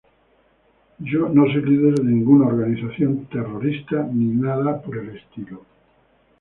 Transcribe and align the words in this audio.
Yo 0.97 1.29
no 1.29 1.45
soy 1.45 1.61
líder 1.61 1.93
de 1.99 2.03
ninguna 2.03 2.47
organización 2.47 3.25
terrorista 3.25 4.01
ni 4.11 4.29
nada 4.33 4.81
de 4.83 5.15
eso. 5.15 5.63